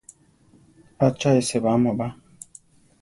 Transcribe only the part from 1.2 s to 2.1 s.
e sébama ba?